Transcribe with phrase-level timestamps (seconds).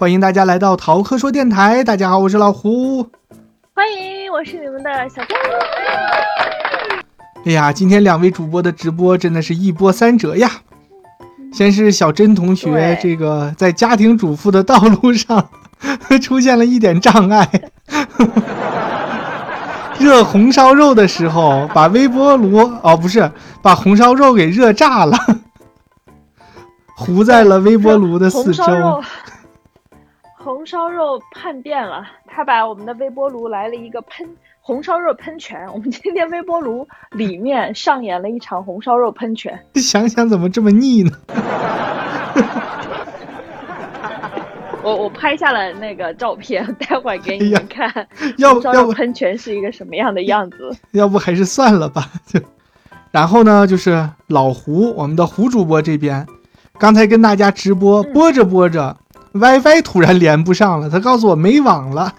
[0.00, 1.84] 欢迎大家来到逃课说电台。
[1.84, 3.06] 大家好，我是老胡。
[3.74, 5.38] 欢迎，我是你们的小张。
[7.44, 10.50] 哎呀，今天两位主播的直播真的是一波三折呀！
[11.52, 15.50] 先是小珍同学，这个在家庭主妇的道路上
[16.22, 17.46] 出现了一点障碍，
[20.00, 23.30] 热红烧肉的时候把微波炉哦不是
[23.60, 25.18] 把红烧肉给热炸了，
[26.96, 28.64] 糊在了微波炉的四周。
[30.42, 34.26] 红烧肉叛变了，他把我们的微波炉来了一个喷
[34.62, 35.68] 红烧肉喷泉。
[35.70, 39.58] 我们今天微波炉里面上演了一场红烧肉喷泉。
[39.74, 41.10] 想想怎么这么腻呢？
[44.82, 47.92] 我我拍下了那个照片， 待会儿给你们看。
[48.50, 50.74] 红烧肉喷泉是一个什么样的样子？
[50.92, 52.06] 要不还是算了吧。
[52.24, 52.40] 就
[53.10, 56.26] 然后呢，就是老胡，我们的胡主播这边，
[56.78, 58.96] 刚才跟大家直播播着播着。
[59.32, 62.12] WiFi 突然连不上了，他告诉我没网了。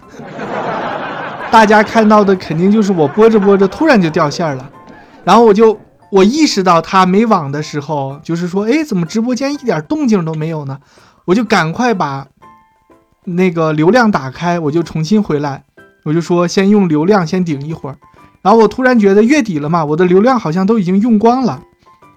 [1.50, 4.70] 大家看到的肯定就是我播着播着突然就掉线了，
[5.22, 5.78] 然后我就
[6.10, 10.78] 我意识到他没网的时候，就是说，哎，怎么直播间一点动静都没有呢？
[11.26, 12.26] 我就赶快把
[13.24, 15.64] 那个流量打开，我就重新回来，
[16.04, 17.96] 我就说先用流量先顶一会儿。
[18.40, 21.62] 然后我突然觉得月底了嘛，我的流量好像都已经用光了。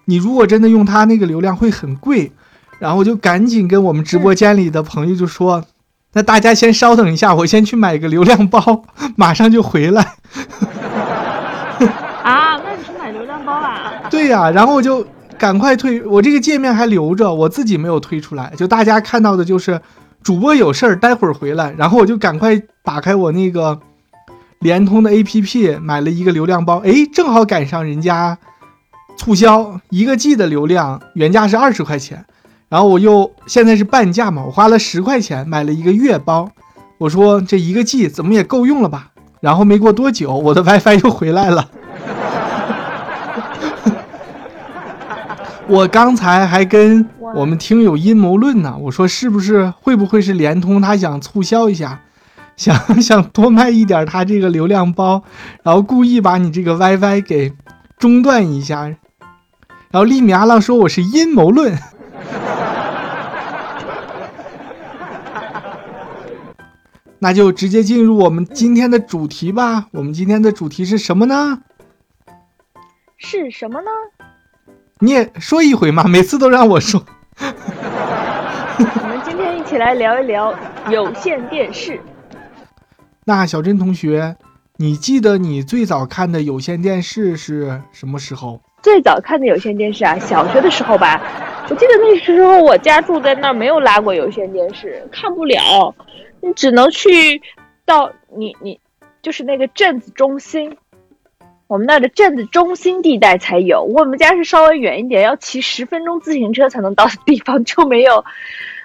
[0.06, 2.32] 你如果真的用他那个流量会很贵。
[2.80, 5.64] 然后我就赶紧跟我们直播间里的朋友就说
[6.14, 8.84] ：“那大家先稍等一下，我先去买个流量包，
[9.16, 10.02] 马上就回来。
[12.24, 14.04] ”啊，那你去买流量包啊？
[14.10, 15.06] 对呀，然后我就
[15.38, 18.52] 赶快退，我这个界面还留着，我自己没有退出来。
[18.58, 19.80] 就大家看到的就是
[20.24, 21.74] 主播有事儿，待会儿回来。
[21.78, 23.80] 然后我就赶快打开我那个
[24.60, 26.80] 联通的 APP，买了一个流量包。
[26.80, 28.38] 哎，正好赶上人家
[29.18, 32.26] 促销，一个 G 的流量原价是二十块钱。
[32.76, 36.50] 然后我又现在是半价嘛，我花了十块钱买了一个月包，
[36.98, 39.12] 我说这一个 G 怎么也够用了吧？
[39.40, 41.70] 然后没过多久，我的 WiFi 又回来了。
[45.68, 52.02] 我刚才还跟我们听友阴谋论呢，我说是不是会不会是联通他想促销一下，
[52.58, 55.24] 想 想多卖一点他这个流量包，
[55.64, 57.54] 然后故意把你这个 WiFi 给
[57.98, 58.82] 中断一下。
[58.82, 58.98] 然
[59.94, 61.74] 后利米阿浪说我是阴谋论。
[67.26, 69.88] 那就直接进入我们今天的主题吧。
[69.94, 71.58] 我们今天的主题是什么呢？
[73.18, 73.88] 是什么呢？
[75.00, 77.04] 你也说一回嘛，每次都让我说。
[77.40, 80.54] 我们今天一起来聊一聊
[80.92, 82.00] 有线电视。
[83.26, 84.36] 那小珍同学，
[84.78, 88.62] 你记得你最早看的有线电视是什么时候？
[88.84, 91.20] 最早看的有线电视啊，小学的时候吧。
[91.72, 95.92] 我记得那时候我家住在那儿，没有拉过有线电视，看不了。
[96.46, 97.42] 你只能去
[97.86, 98.80] 到你你
[99.24, 100.78] 就是那个镇子中心，
[101.66, 103.82] 我们那儿的镇子中心地带才有。
[103.82, 108.24] 我们家是稍微远一点，要骑十分钟自行车才能到的地方，就没有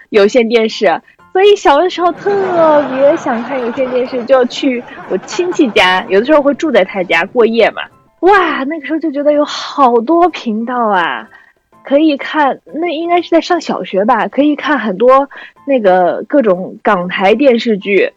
[0.09, 1.03] 有线电视。
[1.35, 7.83] 所以小的时候特别想看有线电视，就要去我亲戚家，有的时候会住在他家过夜嘛。
[8.21, 11.29] 哇，那个时候就觉得有好多频道啊。
[11.91, 14.29] 可以看，那应该是在上小学吧？
[14.29, 15.29] 可以看很多
[15.67, 18.13] 那个各种港台电视剧，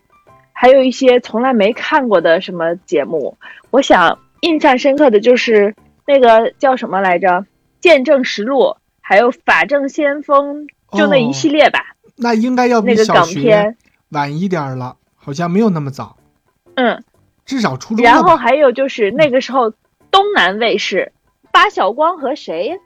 [0.51, 3.35] 还有一些从来没看过的什么节目。
[3.71, 5.73] 我想印象深刻的就是
[6.05, 7.27] 那个叫什么来着，
[7.81, 8.59] 《见证实录》，
[9.01, 11.95] 还有《法证先锋》，就那一系列吧。
[12.15, 13.75] 那应该要比小学
[14.09, 16.15] 晚一点了，好像没有那么早。
[16.75, 17.03] 嗯，
[17.43, 18.05] 至少初中。
[18.05, 19.71] 然后还有就是那个时候
[20.11, 21.11] 东南卫视，
[21.51, 22.79] 八小光和谁？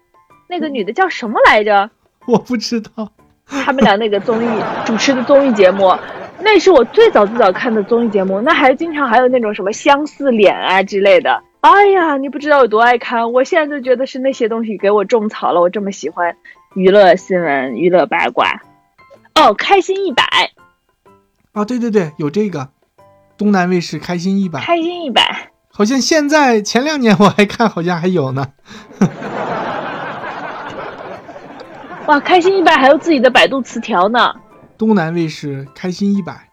[0.48, 1.90] 那个女的叫什么来着？
[2.26, 3.12] 我不知道。
[3.50, 4.48] 他们俩那个综艺
[4.86, 5.96] 主持的综艺节目，
[6.42, 8.42] 那是我最早最早看的综艺节目。
[8.42, 11.42] 那还经常还有那种什么相似脸啊之类的。
[11.62, 13.32] 哎呀，你不知道有多爱看。
[13.32, 15.62] 我现在就觉得是那些东西给我种草了。
[15.62, 16.36] 我这么喜欢
[16.76, 18.62] 娱乐新闻、娱乐八卦。
[19.36, 20.24] 哦，开心一百。
[21.54, 22.68] 啊，对对对，有这个
[23.38, 24.60] 东南卫视开心一百。
[24.60, 25.52] 开心一百。
[25.70, 28.48] 好像现在前两年我还看，好像还有呢。
[32.08, 34.34] 哇，开心一百还有自己的百度词条呢。
[34.78, 36.50] 东南卫视开心一百，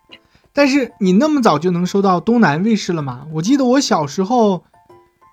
[0.52, 3.26] 但是你那么早就能收到东南卫视了吗？
[3.34, 4.64] 我记得我小时候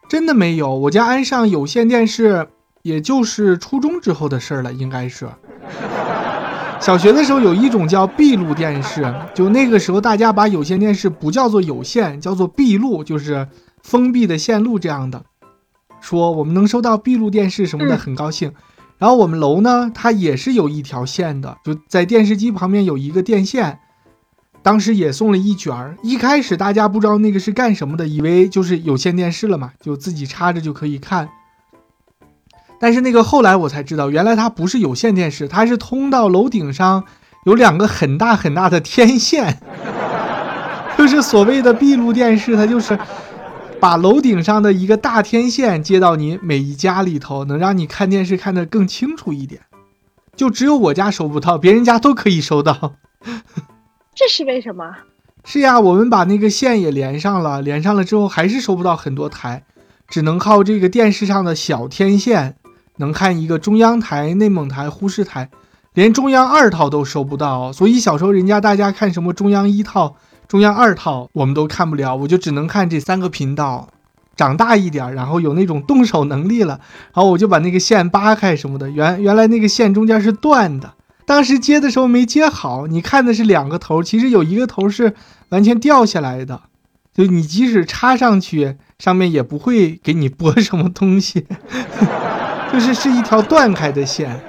[0.08, 2.48] 真的没有，我家安上有线电视，
[2.84, 5.28] 也就是初中之后的事儿了，应该是。
[6.80, 13.48] 小学的时候有一种叫闭路电视，就那个时候大家把有线电视不叫做有线，叫做闭路，就是
[13.82, 15.24] 封闭的线路这样的。
[16.00, 18.52] 说我们能收到闭路电视什么的，很高兴。
[19.02, 23.80] 然后我们楼呢，它也是有一条线的，就在电视机旁边有一个电线，
[24.62, 25.98] 当时也送了一卷儿。
[26.04, 31.30] 一开始大家不知道那个是干什么的，以为就是有线电视了嘛，就自己插着就可以看。
[32.80, 37.04] 但是那个后来我才知道，原来它不是有线电视，它是通到楼顶上
[37.48, 39.58] 有两个很大很大的天线，
[40.96, 43.00] 就是所谓的闭路电视，它就是
[43.82, 49.64] 把楼顶上的一个大天线接到你每一家里头，能让你看电视看得更清楚一点。
[50.36, 52.94] 就只有我家收不到，别人家都可以收到。
[54.14, 54.98] 这是为什么？
[55.44, 59.64] 是呀，我们把那个线也连上了，连上了之后还是收不到很多台，
[60.08, 62.58] 只能靠这个电视上的小天线
[62.98, 65.50] 能看一个中央台、内蒙台、呼市台，
[65.96, 67.74] 连中央二套都收不到。
[67.74, 70.18] 所以小时候人家大家看什么中央一套、
[70.52, 73.88] 中央二套，我们都看不了，我就只能看这三个频道。
[74.36, 76.82] 长大一点，然后有那种动手能力了，
[77.14, 78.90] 然后我就把那个线扒开什么的。
[78.90, 80.94] 原原来那个线中间是断的，
[81.26, 82.86] 当时接的时候没接好。
[82.88, 85.14] 你看的是两个头，其实有一个头是
[85.48, 86.64] 完全掉下来的，
[87.14, 91.46] 就你即使插上去，上面也不会给你播什么东西，
[92.74, 94.42] 就是是一条断开的线。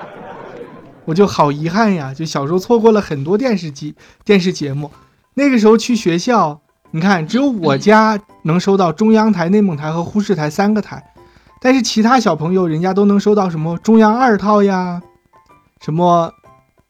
[1.06, 4.90] 我就好遗憾呀，就小时候错过了很多电视机、电视节目。
[5.36, 6.60] 那个时候去学校。
[6.92, 11.02] 你看，只有我家能收到中央台、内蒙台和呼市台三个台，
[11.60, 15.02] 但是其他小朋友人家都能收到什么中央二套呀，
[15.84, 16.32] 什么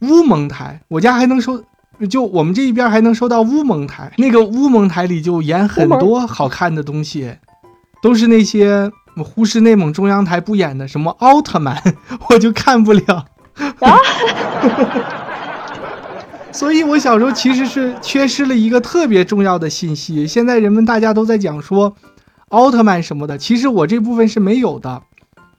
[0.02, 1.64] 乌蒙台，我家还能收，
[2.08, 4.12] 就我们这一边还能收到乌蒙台。
[4.18, 7.38] 那个乌蒙台里就演很多好看的东西，
[8.00, 8.92] 都是那些
[9.24, 11.82] 呼市、内蒙中央台不演的，什么奥特曼，
[12.30, 13.24] 我就看不了。
[13.80, 13.96] 啊。
[16.56, 20.26] 所以，我小时候其实是缺失了一个特别重要的信息。
[20.26, 21.94] 现在人们大家都在讲说，
[22.48, 25.02] 奥特曼什么的，其实我这部分是没有的。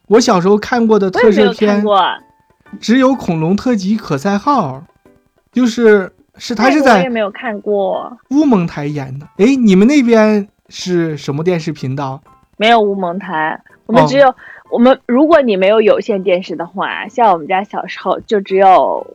[0.08, 1.86] 我小时候看过的特摄片，
[2.80, 4.84] 只有《恐龙特辑可赛号》，
[5.52, 9.28] 就是是他是在我也没有看过乌蒙台演的。
[9.38, 12.20] 哎，你们那边是什么电视频道？
[12.58, 14.34] 没有乌蒙台，我们只有
[14.72, 15.00] 我们。
[15.06, 19.06] 如果你没有有线电视的话，像我们家小时候就只有，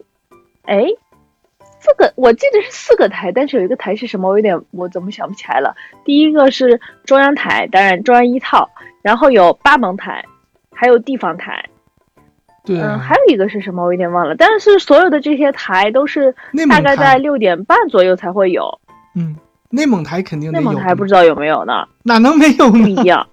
[0.62, 0.84] 哎。
[1.82, 5.74] 四个，我记得是四个台，但是有一个台是什么，我有点我怎么想不起来了。
[6.04, 8.70] 第一个是中央台，当然中央一套，
[9.02, 10.24] 然后有八蒙台，
[10.72, 11.64] 还有地方台。
[12.64, 14.36] 对，嗯，还有一个是什么，我有点忘了。
[14.36, 16.32] 但是所有的这些台都是
[16.70, 18.78] 大概在六点半左右才会有。
[19.16, 19.34] 嗯，
[19.70, 21.84] 内蒙台肯定内蒙台不知道有没有呢？
[22.04, 22.70] 哪能没有呢？
[22.70, 23.26] 不一样，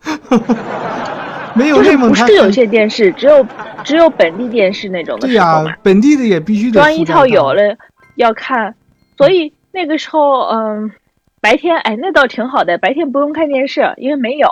[1.54, 3.46] 没有内蒙台不是有线电视，只有
[3.84, 5.28] 只有本地电视那种的。
[5.28, 6.81] 对呀，本地的也必须得。
[6.81, 7.62] 中央一套有了。
[8.19, 8.75] 要看，
[9.18, 10.92] 所以那个时候，嗯，
[11.39, 14.50] 白天，哎，那倒挺好的，白天不用看电视，因为没有。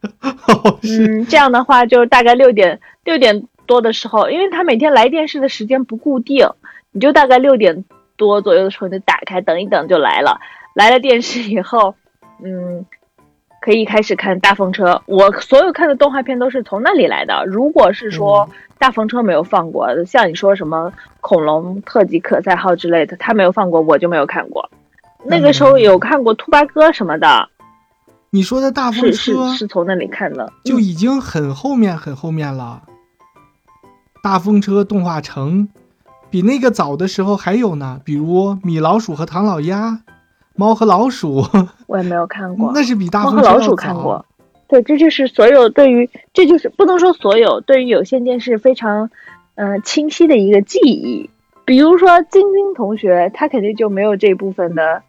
[0.82, 6.48] 嗯，这样的话，就大概六点六点多的时候，因为他每天来电视的时间不固定，
[6.92, 7.84] 你就大概六点
[8.16, 10.40] 多左右的时候就打开，等一等就来了。
[10.74, 11.94] 来了电视以后，
[12.42, 12.86] 嗯。
[13.66, 17.44] 可以开始看大风车，我所有看的动画片都是从那里来的。
[17.46, 18.48] 如果是说
[18.78, 24.70] 大风车没有放过，像你说什么恐龙特级可赛号之类的，他没有放过，我就没有看过。
[25.24, 27.48] 那个时候有看过兔八哥什么的。
[28.30, 32.84] 你说的大风车是从那里看的，就已经很后面很后面了。
[34.22, 35.68] 大风车动画城
[36.30, 40.02] 比那个早的时候还有呢，比如米老鼠和唐老鸭。
[40.56, 41.44] 猫和老鼠，
[41.86, 42.72] 我也没有看过。
[42.74, 44.24] 那是比大猫和老鼠看过。
[44.68, 49.10] 对，这就是所有对于，这就是不能说所有对于有线电视非常，
[49.54, 51.30] 嗯，清晰的一个记忆。
[51.64, 55.02] 比如说晶晶同学，他肯定就没有这部分的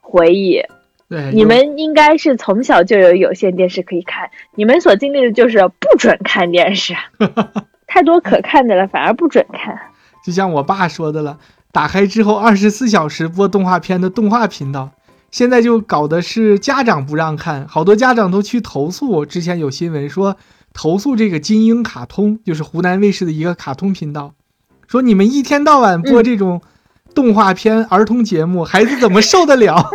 [0.00, 0.62] 回忆。
[1.08, 6.94] 对，你们应该是从小就有有线电视可以看，你们所经历的就是不准看电视，
[7.86, 9.78] 太多可看的了，反而不准看。
[10.24, 11.38] 就像我爸说的了。
[11.74, 14.92] 打开之后，二十四小时播动画片的动画频道，
[15.32, 19.26] 现在就搞的是家长不让看，好多家长都去投诉。
[19.26, 20.36] 之前有新闻说
[20.72, 24.34] 投诉这个金鹰卡通，就是湖南卫视的一个卡通频道，
[24.86, 26.62] 说你们一天到晚播这种
[27.12, 29.90] 动画片儿童节目，孩子怎么受得了？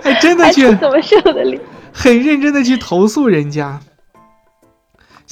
[0.00, 1.60] 还 真的去怎么受得了？
[1.92, 3.78] 很认真的去投诉人家。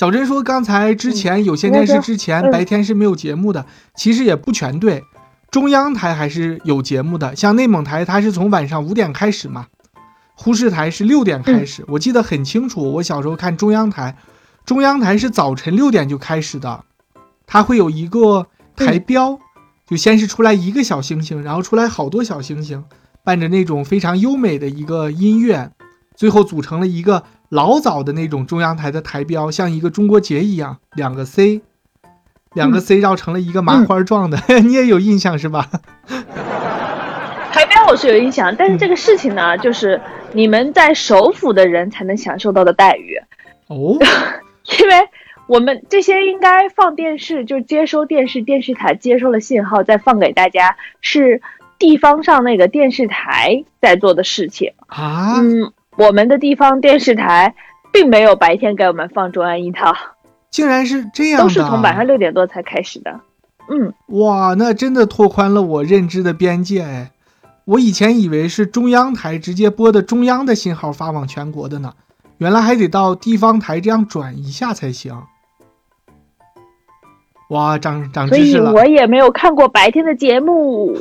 [0.01, 5.05] 小珍说：“刚才之前有线电视之前白天是没有节目的，其实也不全对。
[5.51, 9.67] 中央台还是有节目的，像内蒙台它是从晚上五点开始嘛，
[10.35, 11.85] 呼市台是六点开始。
[11.87, 14.17] 我记得很清楚，我小时候看中央台，
[14.65, 16.83] 中央台是早晨六点就开始的，
[17.47, 19.39] 它会有一个台标，
[19.87, 22.83] 就先是出来一个小星星，然后出来好多小星星，
[23.23, 25.71] 伴着那种非常优美的一个音乐，
[26.17, 31.63] 最后组成了一个老早的那种中央台的台标，像一个中国结一样，两个 C，
[32.55, 35.69] 两个 C 绕成了一个麻花状的， 你也有印象是吧？
[37.53, 40.01] 台标我是有印象，但是这个事情呢，就是
[40.33, 43.21] 你们在首府的人才能享受到的待遇。
[43.67, 43.99] 哦，
[44.81, 45.09] 因为
[45.49, 51.43] 我们这些应该放电视，就接收电视电视台接收了信号再放给大家，是
[51.81, 54.73] 地方上那个电视台在做的事情。
[54.87, 55.41] 啊。
[55.41, 57.55] 嗯，我们的地方电视台
[57.93, 59.95] 并没有白天给我们放中央一套，
[60.51, 63.21] 竟然是这样，都是从晚上六点多才开始的。
[63.69, 67.11] 嗯，哇，那真的拓宽了我认知的边界哎。
[67.67, 71.93] 我以前以为是中央台直接播的中央的信号发往全国的呢，
[72.39, 75.23] 原来还得到地方台这样转一下才行。
[77.51, 78.73] 哇，长长知识了！
[78.73, 80.97] 所以我也没有看过白天的节目。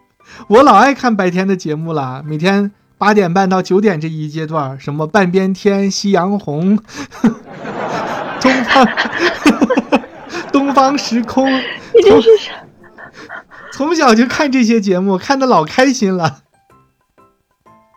[0.48, 2.70] 我老爱看白天的节目了，每天
[3.02, 6.78] 八点半到九点这一阶段，什么半边天、夕阳红、
[8.40, 8.88] 东方、
[10.52, 11.60] 东方时空，你
[12.04, 12.52] 这是啥？
[13.72, 16.42] 从小就看这些节目，看的老开心了。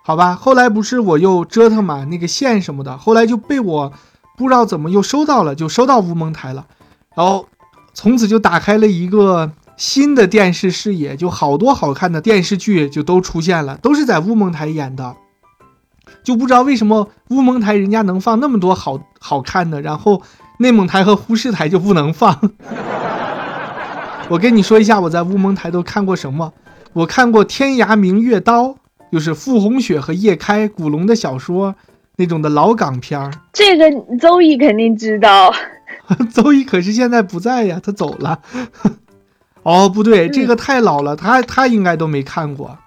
[0.04, 3.94] 好吧，后来不是我又折腾嘛，那个线什么的，后来就被我
[4.36, 6.66] 不知道怎么又收到了，就收到乌蒙台了。
[7.16, 7.48] 然后
[7.94, 15.16] 从此就打开了一个新的电视视野，就好多好看的电视剧就都出现了，都是在乌蒙台演的。
[16.24, 20.22] 就不知道为什么乌蒙台人家能放那么多好好看的，然后
[20.60, 22.52] 内蒙台和呼市台就不能放。
[24.30, 26.54] 我跟你说一下，我在乌蒙台都看过什么？
[26.94, 28.68] 我看过《天涯明月刀》，
[29.12, 31.76] 就是傅红雪和叶开、古龙的小说
[32.16, 33.32] 那种的老港片儿。
[33.52, 35.54] 这个周易肯定知道，
[36.34, 38.40] 周易可是现在不在呀，他走了。
[39.66, 42.78] 哦，不对，这个太老了，他他应该都没看过。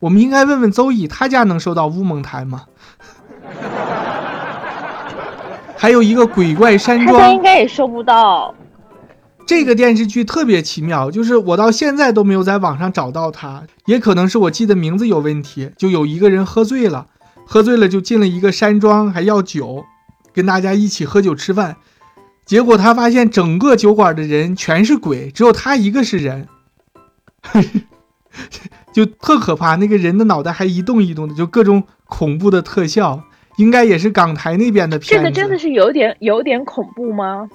[0.00, 2.64] 我们应该问问邹毅，他家能收到乌蒙台吗？
[5.78, 8.54] 还有一个鬼怪山庄，他家应该也收不到。
[9.46, 15.70] 这个电视剧特别奇妙，就是我到现在都没有在网上找到它，也可能是我记得名字有问题。
[15.78, 17.06] 就有一个人喝醉了，
[17.46, 19.86] 喝醉了就进了一个山庄，还要酒，
[20.34, 21.76] 跟大家一起喝酒吃饭。
[22.44, 26.46] 结果他发现整个酒馆的人全是鬼，只有他一个是人，
[28.92, 29.76] 就特可怕。
[29.76, 33.22] 那个人的脑袋还一动一动的，就各种恐怖的特效，
[33.56, 35.14] 应该也是港台那边的片子。
[35.16, 37.48] 这个真的是有点有点恐怖吗？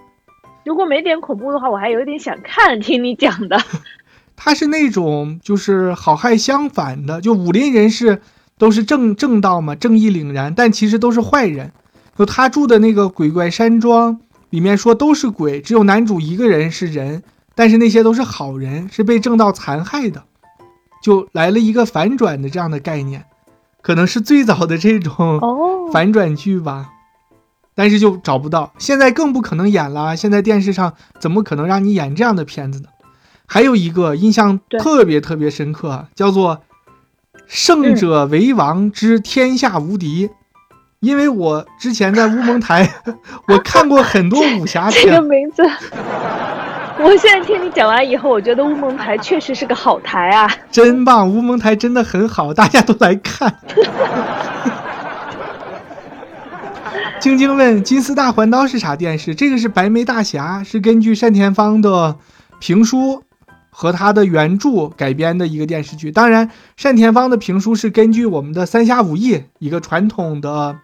[0.66, 2.80] 如果没点恐怖的话，我还有点想看。
[2.80, 3.58] 听你讲的，
[4.36, 8.22] 他是那种就是好汉相反的，就武林人士
[8.58, 11.72] 都是正正道嘛，正义凛然，但其实都是坏人。
[12.18, 14.20] 就他住的那个鬼怪山庄
[14.50, 17.24] 里面说都是鬼，只有男主一个人是人，
[17.56, 20.24] 但是那些都是好人，是被正道残害的，
[21.04, 23.26] 就来了一个反转的这样的概念，
[23.82, 25.40] 可能是最早的这种
[25.92, 26.90] 反转剧吧。
[27.76, 30.18] 但是就找不到，现在更不可能演了。
[30.18, 32.90] 现在电视上怎么可能让你演这样的片子呢？
[33.46, 36.58] 还有一个印象特别特别深刻，叫做
[37.48, 40.28] 《胜者为王之天下无敌》。
[41.02, 42.88] 因为我之前在乌蒙台，
[43.48, 45.04] 我看过很多武侠片。
[45.08, 45.64] 这个名字，
[47.00, 51.30] 我现在听你讲完以后，我觉得乌蒙台确实是个好台啊，真棒！
[51.30, 53.56] 乌蒙台真的很好，大家都来看。
[57.22, 59.34] 晶晶问：“金丝大环刀是啥电视？
[59.36, 62.18] 这个是白眉大侠，是根据单田芳的
[62.60, 63.24] 评书
[63.70, 66.12] 和他的原著改编的一个电视剧。
[66.12, 66.50] 当然，
[66.82, 70.78] 单田芳的评书是根据我们的《三侠五义》一个传统的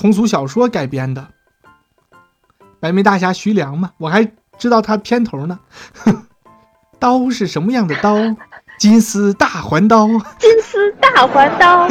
[0.00, 1.28] 通俗小说改编的。
[2.80, 5.60] 白眉大侠徐良嘛，我还知道他片头呢。
[6.98, 8.16] 刀是什么样的刀？
[8.78, 10.08] 金丝大环刀。
[10.38, 11.86] 金丝大环刀。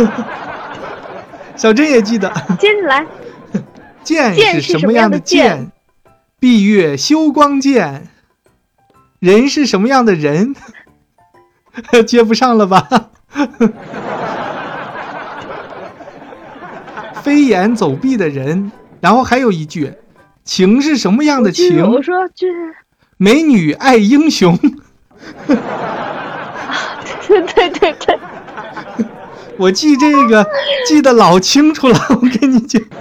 [1.55, 2.33] 小珍也记得。
[2.59, 3.05] 接着来。
[4.03, 5.71] ”剑是什么样的剑？
[6.39, 8.07] 闭月羞光剑。
[9.19, 10.55] 人是什么样的人？
[12.07, 12.87] 接不上了吧？
[17.23, 18.71] 飞檐走壁的人。
[19.01, 19.93] 然后还有一句，
[20.43, 21.89] 情是什么样的情？
[21.89, 22.75] 我说这是
[23.17, 24.57] 美女爱英雄。
[25.47, 28.19] 对对对对，
[29.57, 30.45] 我记这个
[30.87, 32.81] 记得老清楚了，我跟你讲。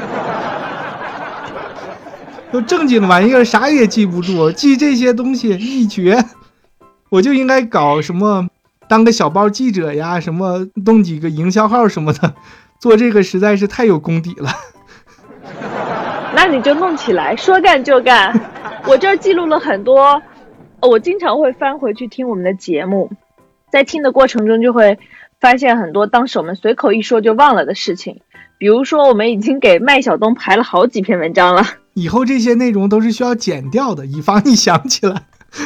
[2.52, 6.25] 都正经玩意儿，啥也记不住，记这些东西一绝。
[7.10, 8.48] 我就应该搞什么，
[8.88, 12.34] 当个小报记者呀，什么弄几个营销号什么的，
[12.78, 14.50] 做这个实在是太有功底了。
[16.35, 18.38] 那你就弄起来，说干就干。
[18.87, 20.23] 我这儿记录了很多，
[20.80, 23.11] 我经常会翻回去听我们的节目，
[23.73, 24.99] 在听的过程中就会
[25.40, 28.20] 发现很多当时我们随口一说就忘了的事情。
[28.58, 31.62] 比如说，我们已经给麦晓东排了好几篇文章了。
[31.94, 35.23] 以后这些内容都是需要剪掉的，以防你想起来。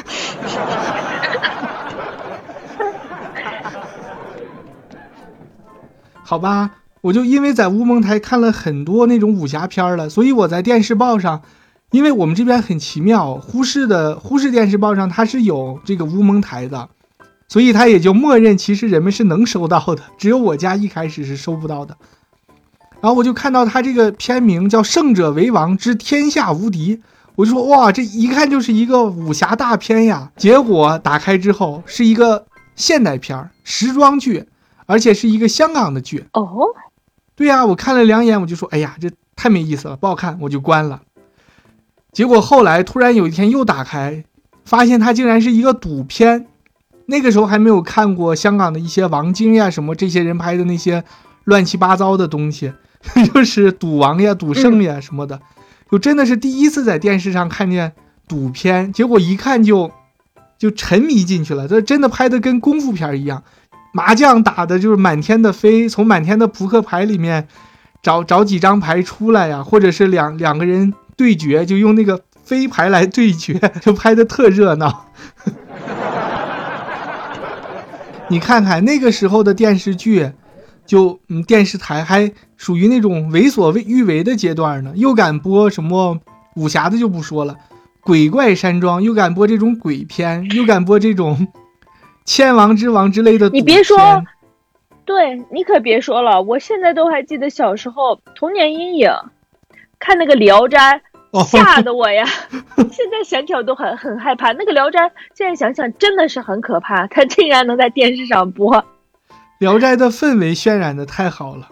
[6.22, 6.70] 好吧，
[7.02, 11.42] 我就因为在乌蒙台看了很多那种武侠片了，所以我在电视报上，
[11.90, 16.88] 因为我们这边很奇妙，呼市的呼市电视报上它是有这个乌蒙台的，
[17.48, 21.96] 所以它也就默认其实人们是能收到的，只有我家一开始是收不到的。
[23.00, 26.96] 然后我就看到它这个片名叫《胜者为王之天下无敌》，
[27.34, 30.30] 我就说哇，这一看就是一个武侠大片呀。
[30.36, 34.46] 结果打开之后是一个现代片儿时装剧。
[34.84, 36.66] 而且是一个香港的剧哦，
[37.34, 41.02] 对呀，我看了两眼，我就说，哎呀，这太没意思了，不好看，我就关了。
[42.12, 44.24] 结果后来突然有一天又打开，
[44.64, 46.46] 发现它竟然是一个赌片。
[47.06, 51.02] 那个时候还没有看过香港的一些王晶呀什么这些人拍的那些
[51.44, 52.72] 乱七八糟的东西，
[53.34, 55.40] 就是赌王呀、赌圣呀什么的，
[55.90, 57.92] 就真的是第一次在电视上看见
[58.28, 58.92] 赌片。
[58.92, 59.90] 结果一看就
[60.58, 63.42] 就沉迷进去了，这真的拍的跟功夫片一样。
[63.92, 67.46] 麻将打的就是满天的飞，从满天的扑克牌里面
[68.02, 75.08] 找找几张牌出来呀，或者是两两个人对决，就用那个飞牌来对决， 就拍的特热闹。
[78.28, 80.32] 你看看那个时候的电视剧，
[80.86, 86.18] 就嗯电视台还属于那种为所欲为的阶段呢，又敢播什么
[86.56, 87.56] 武侠的就不说了，
[88.00, 91.46] 鬼怪山庄又敢播这种鬼片，又敢播这种。
[92.24, 94.22] 千王之王之类的，你别说，
[95.04, 99.10] 对你可别说了，我现在都还记得小时候童年阴影，
[99.98, 101.00] 看那个《聊斋》，
[101.44, 102.24] 吓得我呀！
[102.76, 104.52] 现在想起来都很很害怕。
[104.52, 105.00] 那个《聊斋》，
[105.34, 108.76] 现在想想真的是很可怕， 它竟然能在电视上播。
[109.58, 111.68] 《聊斋》的氛围渲染的太好了，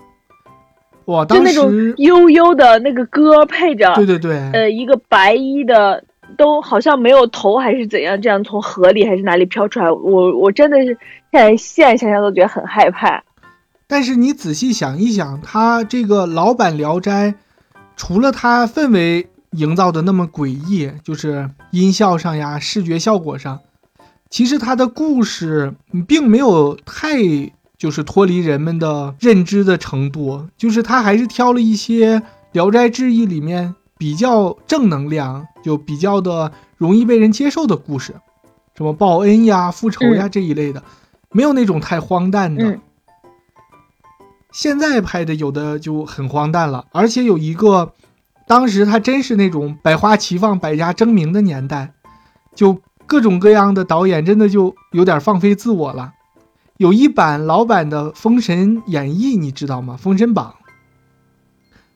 [1.07, 1.25] 哇！
[1.25, 6.05] 当时悠悠的那个歌配着，对对对，呃，一个白衣的。
[6.37, 9.91] 都好像没有头还是怎样，这样从河里还是哪里飘出来？
[9.91, 10.87] 我我真的是
[11.31, 13.23] 现在现在想想都觉得很害怕。
[13.87, 17.33] 但是你仔细想一想，他这个老版《聊斋》，
[17.97, 23.59] 除了他氛围营造的那么诡异，就是音效上呀、视觉效果上，
[24.29, 25.75] 其实他的故事
[26.07, 27.19] 并没有太
[27.77, 32.19] 就是脱离人们的认知的程度，就是他还是挑了一些
[32.53, 33.75] 《聊斋志异》里面。
[34.01, 38.15] 比较正能量，就比较的容易被人接受的故事，
[38.75, 40.83] 什么报恩呀、复仇呀这一类的，
[41.33, 42.79] 没有那种太荒诞的。
[44.51, 47.93] 现在拍的有的就很荒诞了，而且有一个，
[48.47, 51.93] 当时他真是那种百花齐放、百家争鸣的年代，
[52.55, 56.15] 就各种各样的导演真的就有点放飞自我了。
[56.79, 59.97] 有一版老版的《封神演义》，你知道吗？
[60.03, 60.55] 《封神榜》。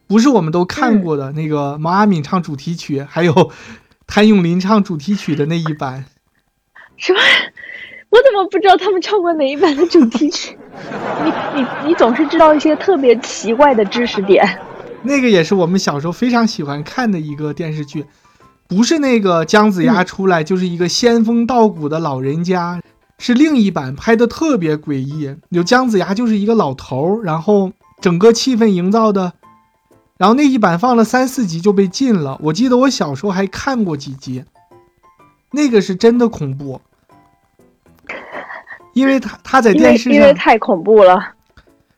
[0.06, 3.50] 不是我们都看过的那个毛阿敏唱主题曲，还有
[4.06, 6.04] 谭咏麟唱主题曲的那一版。
[6.96, 7.18] 什么？
[8.10, 10.56] 我怎么不知道他们唱过哪一版的主题曲？
[11.24, 14.46] 你你你总是知道一些特别奇怪的知识点。
[15.02, 18.04] 那个也是我们小时候非常喜欢看的一个电视剧，
[18.68, 22.80] 不是那个姜子牙出来，就是一个仙风道骨的老人家，
[23.18, 25.34] 是另一版拍的特别诡异。
[25.48, 29.32] 有姜子牙就是一个老头，然后整个气氛营造的。
[30.16, 32.38] 然后那一版放了三四集就被禁了。
[32.40, 34.44] 我记得我小时候还看过几集，
[35.50, 36.80] 那个是真的恐怖，
[38.92, 41.32] 因为他他在电视上太恐怖了，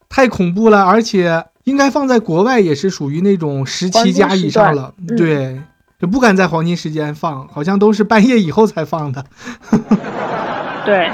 [0.09, 5.61] 太恐怖了，而且应该放在国外也是属于那种十七加以上了，对，
[5.98, 9.24] 就不敢在黄金时间放，好像都是半夜以后才放的。
[10.87, 11.11] 对，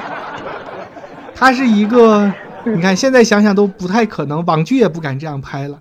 [1.35, 2.33] 它是一个，
[2.65, 5.81] 你看现在想想都不太可能，网剧也不敢这样拍了。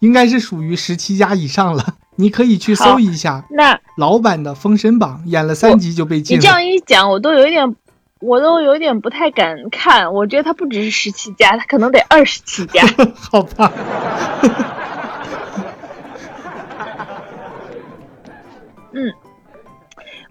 [0.00, 3.44] 应该是属于十七加以上了， 你可以去搜一下。
[3.50, 6.40] 那老版的《封神榜》演了三集就被禁了。
[6.40, 7.76] 你这样一讲，我都有一点，
[8.20, 10.12] 我都有点不太敢看。
[10.12, 12.82] 我觉得它不只是十七加，它可能得二十七加。
[13.14, 13.72] 好吧。
[18.92, 19.12] 嗯，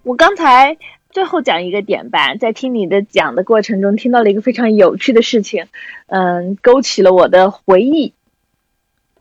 [0.02, 0.76] 我刚才
[1.10, 5.66] 最后讲一个点吧，在听你的讲的过程中，听到了一个非常有趣的事情，
[6.08, 8.12] 嗯，勾起了我的回忆。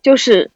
[0.02, 0.52] 就是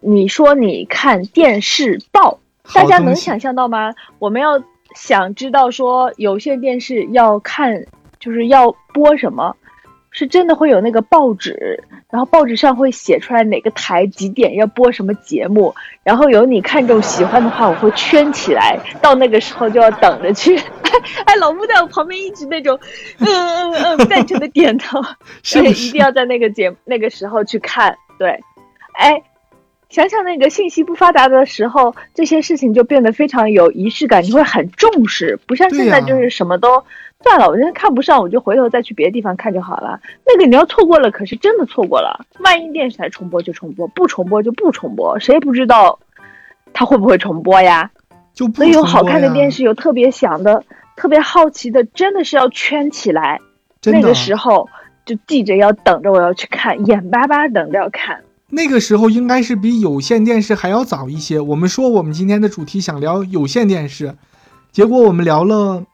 [0.00, 2.40] 你说你看电视报，
[2.72, 3.94] 大家能想象到吗？
[4.18, 4.62] 我们要
[4.94, 7.84] 想知道说有线电视要看，
[8.18, 9.54] 就是要播什么，
[10.10, 20.58] 是真的会有那个报纸，然后报纸上会写出来哪个台几点要播什么节目，然后有你看中喜欢的话，我会圈起来，到那个时候就要等着去。
[21.24, 22.78] 哎，老穆在我旁边一直那种
[23.18, 25.00] 嗯嗯嗯赞成的点头，
[25.42, 28.38] 是一定要在那个节那个时候去看，对。
[28.92, 29.22] 哎，
[29.88, 36.84] 想想那个信息不发达的时候，这些事情就变得非常有仪式感，你会很重视，不像现在就是什么都。
[37.22, 40.00] 算了，我真的看不上，我就回头再去别的地方看就好了。
[40.26, 42.24] 那个你要错过了，可是真的错过了。
[42.38, 45.98] 万一电视台重播就重播，不重播就不重播，谁不知道
[46.72, 47.90] 它会不会重播呀？
[48.32, 50.64] 所以有好看的电视，有特别想的、
[50.96, 53.38] 特别好奇的，真的是要圈起来。
[53.84, 54.70] 那个时候
[55.04, 58.22] 就记着要等着我要去看，眼巴巴等着要看。
[58.50, 61.40] 那个时候应该是比有线电视还要早一些。
[61.40, 64.16] 我们说我们今天的主题想聊有线电视，
[64.72, 65.84] 结果我们聊了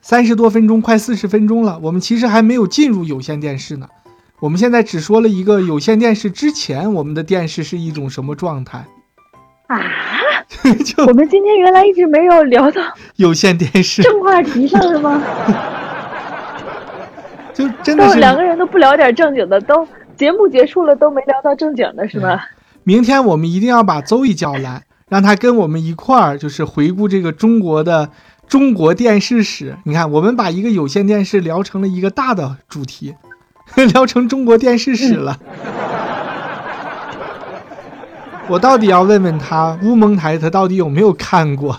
[0.00, 3.88] 三十多分钟，快四十分钟了，我们其实还没有进入有线电视呢。
[4.40, 8.86] 我们现在只说了一个有线电视之前我们的电视是一种什么状态，
[9.66, 9.82] 啊，
[10.84, 12.80] 就我们今天原来一直没有聊到
[13.16, 15.20] 有线电视，正话题上是吗？
[17.52, 19.86] 就真的都是两个人都不聊点正经的，都
[20.20, 22.38] 节目结束了都没聊到正经的是吗？
[22.84, 28.10] 明天我们一定要把邹毅叫来，让他跟我们一块儿就是回顾这个中国的
[28.46, 29.78] 中国电视史。
[29.84, 33.14] 你看，我们把一个有线电视聊成了一个大的主题，
[33.94, 35.38] 聊成中国电视史了。
[38.46, 41.74] 我到底要问问他，乌蒙台他到底有没有看过？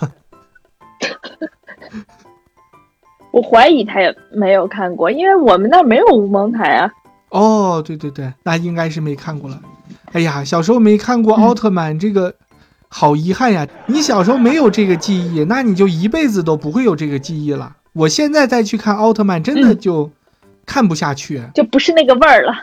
[3.31, 6.91] 我怀疑他也没有看过，因为我们那儿没有乌蒙台啊。
[7.31, 9.59] 哦，对对对，那应该是没看过了。
[10.11, 12.33] 哎呀，小时候没看过奥特曼，这个
[12.89, 13.65] 好遗憾呀！
[13.87, 17.77] 你小时候没有这个记忆，那你就一辈子都不会有这个记忆了。
[17.93, 20.11] 我现在再去看奥特曼，真的嗯就
[20.65, 22.53] 看不下去，就不是那个味儿了。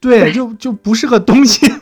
[0.00, 1.70] 对，就就不是个东西。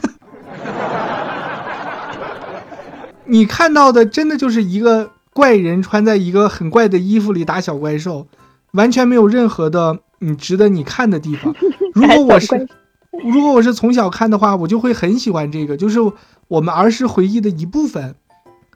[3.27, 8.27] 你看到的真的就是一个怪人穿在一个很怪的衣服里打小怪兽，
[8.73, 11.55] 完全没有任何的嗯值得你看的地方。
[11.93, 12.69] 如果我是
[13.25, 15.99] 如果我是从小看的话，我就会很喜欢这个，就是
[16.49, 18.15] 我们儿时回忆的一部分，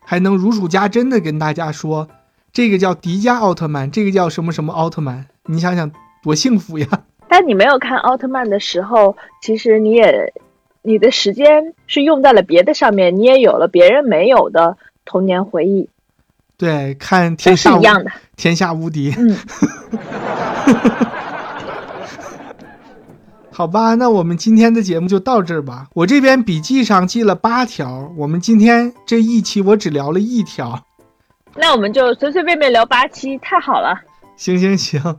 [0.04, 2.08] 还能如数家珍的跟大家说，
[2.52, 5.90] 这个叫迪迦奥特曼，这个叫什么什么奥特曼，你想想
[6.22, 6.86] 多幸福呀！
[7.28, 10.32] 但你没有看奥特曼的时候，其实你也
[10.82, 15.88] 你的时间是用在了别的上面，你也有了别人没有的童年回忆，
[16.58, 18.10] 对，看天下无是一样的。
[18.36, 19.36] 天下无敌，嗯，
[23.56, 25.86] 好吧，那我们今天的节目就到这儿吧。
[25.94, 30.84] 我这边笔记上记了八条，我们今天这一期我只聊了一条。
[31.54, 33.98] 那我们就随随便便聊八期，太好了。
[34.36, 35.16] 行行行，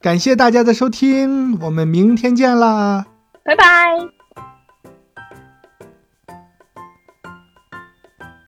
[0.00, 3.06] 感谢大家的收听，我们明天见啦。
[3.42, 3.64] 拜拜。